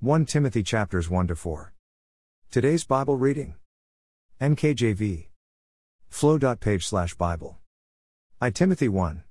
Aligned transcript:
1 0.00 0.26
Timothy 0.26 0.62
chapters 0.62 1.10
1 1.10 1.26
to 1.26 1.34
4. 1.34 1.72
Today's 2.52 2.84
Bible 2.84 3.16
reading. 3.16 3.56
NKJV. 4.40 5.26
Flow.page 6.08 6.86
slash 6.86 7.14
Bible. 7.14 7.58
I 8.40 8.50
Timothy 8.50 8.86
1. 8.88 9.24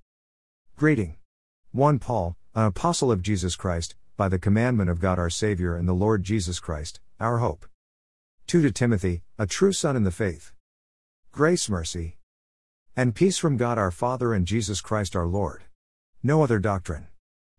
Greeting. 0.76 1.16
1 1.72 2.00
Paul, 2.00 2.36
an 2.54 2.66
apostle 2.66 3.14
of 3.14 3.22
Jesus 3.22 3.56
Christ, 3.56 3.96
by 4.18 4.28
the 4.28 4.38
commandment 4.38 4.90
of 4.90 5.00
God 5.00 5.18
our 5.18 5.30
Savior 5.30 5.78
and 5.78 5.88
the 5.88 5.94
Lord 5.94 6.26
Jesus 6.26 6.60
Christ, 6.60 7.00
our 7.18 7.38
hope. 7.38 7.66
2 8.48 8.62
to 8.62 8.70
Timothy, 8.70 9.22
a 9.40 9.48
true 9.48 9.72
son 9.72 9.96
in 9.96 10.04
the 10.04 10.12
faith. 10.12 10.52
Grace, 11.32 11.70
mercy, 11.70 12.18
and 12.94 13.16
peace 13.16 13.38
from 13.38 13.56
God 13.56 13.78
our 13.78 13.90
Father 13.90 14.34
and 14.34 14.46
Jesus 14.46 14.82
Christ 14.82 15.16
our 15.16 15.28
Lord. 15.28 15.64
No 16.22 16.44
other 16.44 16.60
doctrine. 16.60 17.08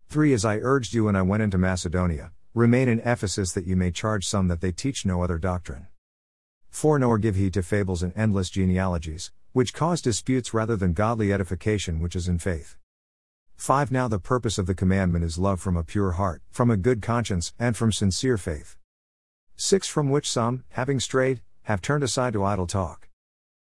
3 0.09 0.31
As 0.31 0.45
I 0.45 0.57
urged 0.57 0.93
you 0.93 1.05
when 1.05 1.15
I 1.15 1.23
went 1.23 1.41
into 1.41 1.57
Macedonia, 1.57 2.33
remain 2.55 2.89
in 2.89 2.99
Ephesus 3.01 3.51
that 3.53 3.67
you 3.67 3.75
may 3.75 3.91
charge 3.91 4.27
some 4.27 4.47
that 4.47 4.59
they 4.59 4.71
teach 4.71 5.05
no 5.05 5.21
other 5.21 5.37
doctrine. 5.37 5.87
4 6.69 6.97
Nor 6.97 7.19
give 7.19 7.35
heed 7.35 7.53
to 7.53 7.61
fables 7.61 8.01
and 8.01 8.11
endless 8.15 8.49
genealogies, 8.49 9.31
which 9.51 9.73
cause 9.73 10.01
disputes 10.01 10.53
rather 10.53 10.75
than 10.75 10.93
godly 10.93 11.31
edification 11.31 11.99
which 11.99 12.15
is 12.15 12.27
in 12.27 12.39
faith. 12.39 12.75
5 13.55 13.91
Now 13.91 14.07
the 14.07 14.19
purpose 14.19 14.57
of 14.57 14.65
the 14.65 14.73
commandment 14.73 15.23
is 15.23 15.37
love 15.37 15.59
from 15.59 15.77
a 15.77 15.83
pure 15.83 16.13
heart, 16.13 16.41
from 16.49 16.71
a 16.71 16.77
good 16.77 17.01
conscience, 17.01 17.53
and 17.59 17.77
from 17.77 17.91
sincere 17.91 18.37
faith. 18.37 18.77
6 19.55 19.87
From 19.87 20.09
which 20.09 20.29
some, 20.29 20.63
having 20.69 20.99
strayed, 20.99 21.41
have 21.63 21.81
turned 21.81 22.03
aside 22.03 22.33
to 22.33 22.43
idle 22.43 22.65
talk. 22.65 23.09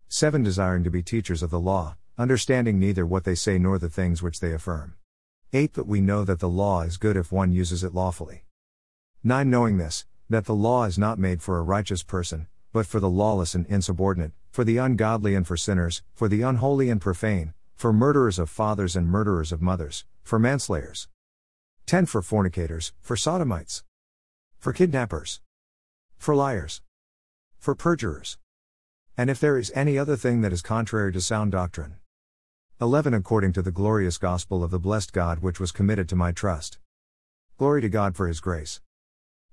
7 0.09 0.43
Desiring 0.43 0.85
to 0.85 0.91
be 0.91 1.03
teachers 1.03 1.43
of 1.43 1.51
the 1.51 1.61
law, 1.61 1.97
understanding 2.17 2.79
neither 2.79 3.05
what 3.05 3.25
they 3.25 3.35
say 3.35 3.59
nor 3.59 3.79
the 3.79 3.91
things 3.91 4.23
which 4.23 4.41
they 4.41 4.53
affirm. 4.53 4.95
8 5.53 5.73
But 5.75 5.87
we 5.87 6.01
know 6.01 6.25
that 6.25 6.39
the 6.41 6.49
law 6.49 6.83
is 6.83 6.97
good 6.97 7.17
if 7.17 7.31
one 7.33 7.53
uses 7.53 7.85
it 7.85 7.95
lawfully. 7.95 8.45
9 9.25 9.49
Knowing 9.49 9.79
this, 9.79 10.05
that 10.29 10.47
the 10.47 10.55
law 10.55 10.85
is 10.85 10.99
not 10.99 11.19
made 11.19 11.43
for 11.43 11.59
a 11.59 11.63
righteous 11.63 12.03
person, 12.03 12.47
but 12.73 12.87
for 12.87 13.01
the 13.01 13.09
lawless 13.09 13.55
and 13.55 13.67
insubordinate, 13.67 14.33
for 14.51 14.65
the 14.65 14.79
ungodly 14.79 15.35
and 15.35 15.47
for 15.47 15.57
sinners, 15.57 16.03
for 16.13 16.29
the 16.29 16.43
unholy 16.43 16.91
and 16.91 17.01
profane, 17.01 17.55
for 17.75 17.93
murderers 17.93 18.39
of 18.39 18.51
fathers 18.51 18.97
and 18.97 19.09
murderers 19.09 19.53
of 19.53 19.63
mothers, 19.63 20.05
for 20.23 20.39
manslayers. 20.39 21.09
10 21.87 22.07
For 22.07 22.23
fornicators, 22.23 22.93
for 23.01 23.17
sodomites, 23.17 23.85
for 24.59 24.73
kidnappers, 24.73 25.41
for 26.17 26.35
liars, 26.35 26.83
for 27.59 27.75
perjurers 27.75 28.39
and 29.17 29.29
if 29.29 29.39
there 29.39 29.59
is 29.59 29.71
any 29.75 29.99
other 29.99 30.17
thing 30.17 30.41
that 30.41 30.53
is 30.53 30.63
contrary 30.63 31.13
to 31.13 31.21
sound 31.21 31.53
doctrine. 31.53 31.97
11 32.81 33.13
According 33.13 33.53
to 33.53 33.63
the 33.63 33.71
glorious 33.71 34.17
gospel 34.19 34.65
of 34.65 34.71
the 34.71 34.79
blessed 34.79 35.13
God 35.13 35.41
which 35.41 35.61
was 35.61 35.71
committed 35.71 36.09
to 36.09 36.17
my 36.17 36.33
trust. 36.33 36.79
Glory 37.59 37.83
to 37.83 37.89
God 37.89 38.17
for 38.17 38.27
his 38.27 38.41
grace. 38.41 38.81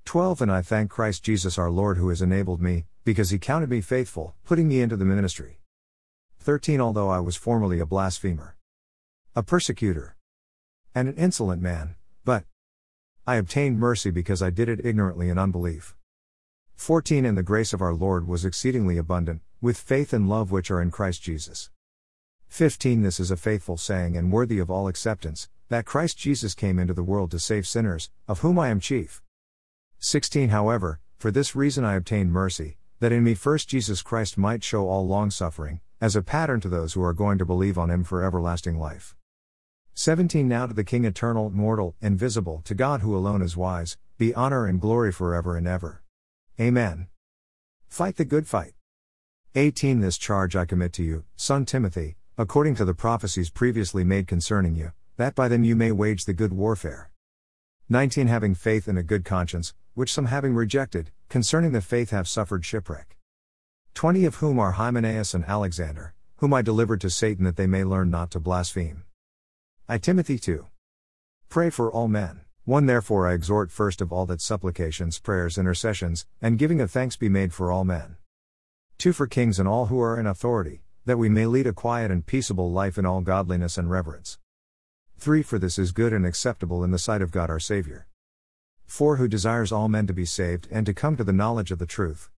12 0.06 0.42
And 0.42 0.52
I 0.52 0.62
thank 0.62 0.90
Christ 0.90 1.24
Jesus 1.24 1.58
our 1.58 1.70
Lord 1.70 1.98
who 1.98 2.10
has 2.10 2.22
enabled 2.22 2.62
me, 2.62 2.86
because 3.04 3.30
he 3.30 3.40
counted 3.40 3.70
me 3.70 3.82
faithful, 3.82 4.36
putting 4.44 4.68
me 4.68 4.82
into 4.82 4.96
the 4.96 5.06
ministry. 5.06 5.60
13 6.40 6.80
Although 6.80 7.10
I 7.10 7.20
was 7.20 7.36
formerly 7.36 7.80
a 7.80 7.86
blasphemer, 7.86 8.56
a 9.36 9.44
persecutor, 9.44 10.16
and 10.96 11.08
an 11.08 11.16
insolent 11.16 11.62
man, 11.62 11.96
but 12.26 12.46
I 13.28 13.36
obtained 13.36 13.80
mercy 13.80 14.10
because 14.10 14.42
I 14.42 14.50
did 14.50 14.70
it 14.70 14.84
ignorantly 14.84 15.30
in 15.30 15.38
unbelief. 15.38 15.96
14 16.76 17.26
And 17.26 17.38
the 17.38 17.44
grace 17.44 17.74
of 17.74 17.82
our 17.82 17.94
Lord 17.94 18.28
was 18.28 18.46
exceedingly 18.46 18.98
abundant, 18.98 19.42
with 19.62 19.78
faith 19.78 20.14
and 20.14 20.30
love 20.30 20.52
which 20.52 20.72
are 20.72 20.82
in 20.82 20.92
Christ 20.92 21.22
Jesus. 21.22 21.70
15 22.48 23.04
This 23.04 23.20
is 23.20 23.30
a 23.30 23.38
faithful 23.38 23.78
saying 23.78 24.18
and 24.18 24.32
worthy 24.32 24.60
of 24.60 24.72
all 24.72 24.88
acceptance, 24.88 25.50
that 25.68 25.86
Christ 25.86 26.18
Jesus 26.18 26.56
came 26.56 26.80
into 26.80 26.94
the 26.94 27.04
world 27.04 27.30
to 27.32 27.40
save 27.40 27.68
sinners, 27.68 28.10
of 28.28 28.40
whom 28.40 28.58
I 28.58 28.70
am 28.70 28.80
chief. 28.80 29.22
16 30.00 30.50
However, 30.50 31.02
for 31.18 31.30
this 31.30 31.58
reason 31.58 31.84
I 31.84 31.96
obtained 31.96 32.32
mercy, 32.32 32.78
that 33.02 33.12
in 33.12 33.22
me 33.22 33.34
first 33.34 33.68
Jesus 33.68 34.02
Christ 34.02 34.38
might 34.38 34.64
show 34.64 34.88
all 34.88 35.06
longsuffering, 35.06 35.82
as 36.00 36.16
a 36.16 36.22
pattern 36.22 36.62
to 36.62 36.70
those 36.70 36.94
who 36.94 37.04
are 37.04 37.14
going 37.14 37.38
to 37.38 37.46
believe 37.46 37.78
on 37.78 37.92
him 37.92 38.06
for 38.06 38.24
everlasting 38.24 38.80
life. 38.80 39.18
17 39.96 40.48
Now 40.48 40.68
to 40.68 40.74
the 40.74 40.86
King 40.86 41.04
eternal, 41.04 41.50
mortal, 41.50 41.98
invisible, 42.02 42.62
to 42.64 42.74
God 42.74 43.02
who 43.02 43.14
alone 43.14 43.42
is 43.42 43.58
wise, 43.58 43.98
be 44.18 44.34
honor 44.34 44.66
and 44.66 44.80
glory 44.80 45.12
forever 45.12 45.58
and 45.58 45.68
ever. 45.68 46.02
Amen. 46.58 47.08
Fight 47.90 48.16
the 48.16 48.24
good 48.24 48.48
fight. 48.48 48.76
18 49.56 50.00
This 50.00 50.18
charge 50.18 50.56
I 50.56 50.64
commit 50.64 50.94
to 50.94 51.04
you, 51.04 51.26
son 51.36 51.66
Timothy, 51.66 52.16
according 52.38 52.76
to 52.76 52.86
the 52.86 52.94
prophecies 52.94 53.50
previously 53.50 54.06
made 54.06 54.28
concerning 54.28 54.76
you, 54.76 54.94
that 55.18 55.36
by 55.36 55.50
them 55.50 55.66
you 55.66 55.76
may 55.76 55.92
wage 55.92 56.24
the 56.24 56.34
good 56.34 56.54
warfare. 56.54 57.12
19 57.92 58.28
Having 58.28 58.54
faith 58.54 58.88
and 58.88 59.00
a 59.00 59.04
good 59.04 59.26
conscience, 59.26 59.74
which 59.96 60.14
some 60.14 60.28
having 60.28 60.54
rejected, 60.54 61.10
concerning 61.28 61.72
the 61.72 61.82
faith 61.82 62.12
have 62.12 62.28
suffered 62.28 62.64
shipwreck. 62.64 63.18
20 63.96 64.26
Of 64.26 64.36
whom 64.36 64.60
are 64.60 64.74
Hymenaeus 64.74 65.34
and 65.34 65.44
Alexander, 65.46 66.14
whom 66.36 66.54
I 66.54 66.62
delivered 66.62 67.02
to 67.02 67.10
Satan 67.10 67.46
that 67.46 67.56
they 67.56 67.66
may 67.66 67.84
learn 67.84 68.12
not 68.12 68.30
to 68.32 68.40
blaspheme. 68.40 69.06
I 69.88 69.98
Timothy 69.98 70.38
2. 70.38 70.68
Pray 71.50 71.72
for 71.72 71.92
all 71.92 72.08
men. 72.08 72.42
1 72.66 72.86
Therefore 72.86 73.28
I 73.28 73.34
exhort 73.34 73.72
first 73.72 74.02
of 74.02 74.14
all 74.14 74.28
that 74.28 74.40
supplications, 74.40 75.18
prayers, 75.18 75.58
intercessions, 75.58 76.28
and 76.40 76.60
giving 76.60 76.80
of 76.80 76.92
thanks 76.92 77.16
be 77.16 77.28
made 77.28 77.56
for 77.56 77.72
all 77.72 77.86
men. 77.86 78.18
2 79.00 79.14
For 79.14 79.26
kings 79.26 79.58
and 79.58 79.68
all 79.68 79.88
who 79.88 80.00
are 80.00 80.20
in 80.20 80.28
authority, 80.28 80.84
that 81.06 81.18
we 81.18 81.28
may 81.28 81.48
lead 81.48 81.66
a 81.66 81.74
quiet 81.74 82.12
and 82.12 82.24
peaceable 82.24 82.72
life 82.72 83.00
in 83.00 83.08
all 83.08 83.22
godliness 83.22 83.80
and 83.80 83.90
reverence. 83.90 84.38
3 85.20 85.42
For 85.42 85.60
this 85.60 85.78
is 85.78 85.92
good 85.92 86.14
and 86.14 86.26
acceptable 86.26 86.82
in 86.82 86.92
the 86.92 86.98
sight 86.98 87.22
of 87.22 87.30
God 87.30 87.50
our 87.50 87.60
Saviour. 87.60 88.08
4 88.86 89.18
Who 89.18 89.28
desires 89.28 89.70
all 89.70 89.90
men 89.90 90.08
to 90.08 90.14
be 90.14 90.24
saved 90.24 90.70
and 90.72 90.86
to 90.86 90.94
come 90.94 91.18
to 91.18 91.26
the 91.26 91.34
knowledge 91.34 91.72
of 91.72 91.78
the 91.78 91.86
truth. 91.86 92.30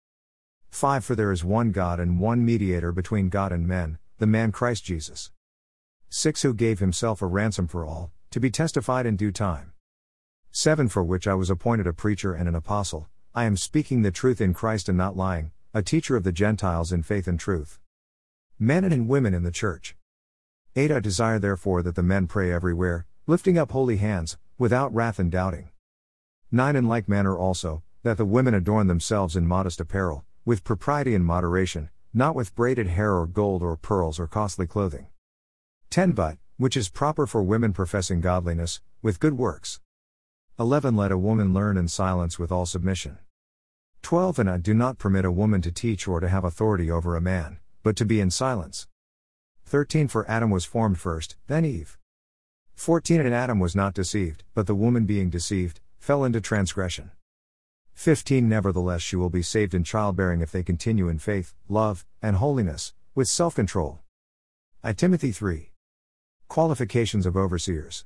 5 0.71 1.05
For 1.05 1.15
there 1.15 1.31
is 1.31 1.45
one 1.45 1.73
God 1.73 2.01
and 2.01 2.19
one 2.19 2.43
mediator 2.43 2.91
between 2.91 3.29
God 3.29 3.53
and 3.53 3.69
men, 3.69 3.99
the 4.17 4.27
man 4.27 4.51
Christ 4.51 4.83
Jesus. 4.83 5.31
6 6.09 6.41
Who 6.41 6.55
gave 6.55 6.79
himself 6.79 7.21
a 7.21 7.27
ransom 7.27 7.69
for 7.69 7.85
all, 7.85 8.13
to 8.31 8.41
be 8.41 8.51
testified 8.51 9.05
in 9.05 9.15
due 9.15 9.31
time. 9.31 9.75
7 10.51 10.89
For 10.89 11.05
which 11.05 11.29
I 11.29 11.35
was 11.35 11.51
appointed 11.51 11.87
a 11.87 11.93
preacher 11.93 12.33
and 12.33 12.49
an 12.49 12.55
apostle, 12.55 13.09
I 13.35 13.45
am 13.45 13.59
speaking 13.59 14.01
the 14.01 14.11
truth 14.11 14.41
in 14.41 14.55
Christ 14.55 14.89
and 14.89 14.97
not 14.97 15.19
lying, 15.19 15.53
a 15.75 15.83
teacher 15.83 16.17
of 16.17 16.25
the 16.25 16.33
Gentiles 16.33 16.93
in 16.93 17.03
faith 17.03 17.29
and 17.29 17.39
truth. 17.39 17.79
Men 18.59 18.85
and 18.85 19.07
women 19.07 19.35
in 19.35 19.43
the 19.43 19.53
church. 19.53 19.97
8 20.77 20.93
I 20.93 21.01
desire 21.01 21.41
therefore 21.41 21.83
that 21.83 21.97
the 21.97 22.03
men 22.03 22.29
pray 22.29 22.53
everywhere, 22.53 23.05
lifting 23.27 23.59
up 23.59 23.73
holy 23.73 23.97
hands, 23.97 24.39
without 24.57 24.95
wrath 24.95 25.19
and 25.19 25.29
doubting. 25.29 25.71
9 26.53 26.77
In 26.77 26.87
like 26.87 27.09
manner 27.09 27.37
also, 27.37 27.83
that 28.05 28.17
the 28.17 28.25
women 28.25 28.55
adorn 28.55 28.87
themselves 28.87 29.35
in 29.35 29.49
modest 29.49 29.81
apparel, 29.81 30.25
with 30.45 30.63
propriety 30.63 31.13
and 31.13 31.25
moderation, 31.25 31.91
not 32.15 32.37
with 32.37 32.55
braided 32.55 32.87
hair 32.87 33.15
or 33.15 33.27
gold 33.27 33.65
or 33.65 33.77
pearls 33.77 34.21
or 34.21 34.29
costly 34.29 34.65
clothing. 34.65 35.09
10 35.91 36.13
But, 36.13 36.39
which 36.57 36.77
is 36.77 36.89
proper 36.89 37.27
for 37.27 37.43
women 37.43 37.73
professing 37.73 38.21
godliness, 38.21 38.81
with 39.03 39.19
good 39.19 39.37
works. 39.37 39.81
11 40.57 40.95
Let 40.95 41.11
a 41.11 41.19
woman 41.19 41.53
learn 41.53 41.77
in 41.77 41.89
silence 41.89 42.39
with 42.39 42.53
all 42.53 42.65
submission. 42.65 43.19
12 44.03 44.39
And 44.39 44.49
I 44.49 44.59
do 44.59 44.73
not 44.73 44.99
permit 44.99 45.25
a 45.25 45.33
woman 45.33 45.63
to 45.63 45.73
teach 45.73 46.07
or 46.07 46.21
to 46.21 46.29
have 46.29 46.45
authority 46.45 46.93
over 46.93 47.17
a 47.17 47.21
man, 47.21 47.59
but 47.83 47.97
to 47.97 48.05
be 48.05 48.21
in 48.21 48.31
silence. 48.31 48.87
13 49.71 50.09
For 50.09 50.29
Adam 50.29 50.51
was 50.51 50.65
formed 50.65 50.99
first, 50.99 51.37
then 51.47 51.65
Eve. 51.65 51.97
14 52.75 53.21
And 53.21 53.33
Adam 53.33 53.61
was 53.61 53.77
not 53.77 53.95
deceived, 53.95 54.43
but 54.53 54.67
the 54.67 54.75
woman 54.75 55.07
being 55.07 55.31
deceived, 55.31 55.79
fell 56.01 56.25
into 56.25 56.41
transgression. 56.41 57.13
15 57.95 58.49
Nevertheless, 58.49 59.01
she 59.01 59.15
will 59.15 59.31
be 59.31 59.43
saved 59.43 59.73
in 59.73 59.85
childbearing 59.85 60.41
if 60.41 60.51
they 60.51 60.65
continue 60.65 61.09
in 61.09 61.21
faith, 61.21 61.55
love, 61.69 62.05
and 62.21 62.35
holiness, 62.35 62.95
with 63.15 63.29
self 63.29 63.55
control. 63.55 64.01
I 64.83 64.93
Timothy 64.93 65.31
3. 65.31 65.71
Qualifications 66.49 67.25
of 67.25 67.37
overseers. 67.37 68.05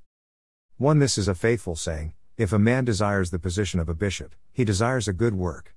1 0.76 0.98
This 0.98 1.16
is 1.16 1.28
a 1.28 1.34
faithful 1.34 1.76
saying 1.76 2.12
if 2.36 2.52
a 2.52 2.58
man 2.58 2.84
desires 2.84 3.30
the 3.30 3.38
position 3.38 3.80
of 3.80 3.88
a 3.88 3.94
bishop, 3.94 4.34
he 4.52 4.66
desires 4.66 5.08
a 5.08 5.14
good 5.14 5.34
work. 5.34 5.74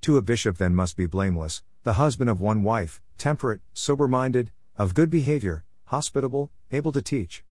2. 0.00 0.16
A 0.16 0.22
bishop 0.22 0.58
then 0.58 0.74
must 0.74 0.96
be 0.96 1.06
blameless, 1.06 1.62
the 1.84 1.92
husband 1.92 2.28
of 2.28 2.40
one 2.40 2.64
wife, 2.64 3.00
temperate, 3.16 3.60
sober 3.74 4.08
minded, 4.08 4.50
of 4.76 4.94
good 4.94 5.08
behavior, 5.08 5.64
hospitable, 5.86 6.50
able 6.72 6.90
to 6.90 7.00
teach. 7.00 7.44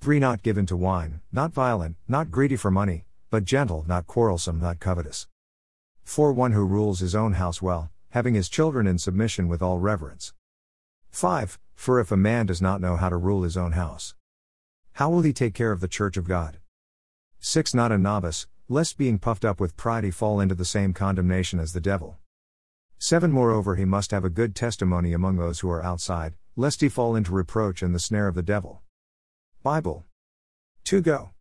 3. 0.00 0.18
Not 0.18 0.42
given 0.42 0.66
to 0.66 0.76
wine, 0.76 1.20
not 1.32 1.52
violent, 1.52 1.96
not 2.06 2.30
greedy 2.30 2.56
for 2.56 2.70
money, 2.70 3.06
but 3.30 3.44
gentle, 3.44 3.84
not 3.88 4.06
quarrelsome, 4.06 4.60
not 4.60 4.78
covetous. 4.78 5.28
4. 6.04 6.32
One 6.32 6.52
who 6.52 6.64
rules 6.64 7.00
his 7.00 7.14
own 7.14 7.34
house 7.34 7.62
well, 7.62 7.90
having 8.10 8.34
his 8.34 8.50
children 8.50 8.86
in 8.86 8.98
submission 8.98 9.48
with 9.48 9.62
all 9.62 9.78
reverence. 9.78 10.34
5. 11.10 11.58
For 11.74 11.98
if 12.00 12.12
a 12.12 12.16
man 12.16 12.46
does 12.46 12.60
not 12.60 12.80
know 12.80 12.96
how 12.96 13.08
to 13.08 13.16
rule 13.16 13.44
his 13.44 13.56
own 13.56 13.72
house, 13.72 14.14
how 14.96 15.08
will 15.08 15.22
he 15.22 15.32
take 15.32 15.54
care 15.54 15.72
of 15.72 15.80
the 15.80 15.88
church 15.88 16.18
of 16.18 16.28
God? 16.28 16.58
6. 17.40 17.72
Not 17.72 17.92
a 17.92 17.98
novice, 17.98 18.46
lest 18.68 18.98
being 18.98 19.18
puffed 19.18 19.44
up 19.44 19.58
with 19.58 19.76
pride 19.78 20.04
he 20.04 20.10
fall 20.10 20.38
into 20.38 20.54
the 20.54 20.66
same 20.66 20.92
condemnation 20.92 21.58
as 21.58 21.72
the 21.72 21.80
devil. 21.80 22.18
7. 22.98 23.32
Moreover, 23.32 23.76
he 23.76 23.84
must 23.86 24.10
have 24.10 24.24
a 24.24 24.30
good 24.30 24.54
testimony 24.54 25.12
among 25.12 25.36
those 25.36 25.60
who 25.60 25.70
are 25.70 25.82
outside, 25.82 26.34
lest 26.56 26.80
he 26.80 26.88
fall 26.88 27.16
into 27.16 27.32
reproach 27.32 27.82
and 27.82 27.94
the 27.94 27.98
snare 27.98 28.28
of 28.28 28.34
the 28.34 28.42
devil. 28.42 28.82
Bible. 29.62 30.04
2 30.84 31.00
Go. 31.00 31.30